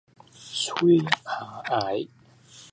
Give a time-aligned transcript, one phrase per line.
[0.81, 2.09] 喙下頦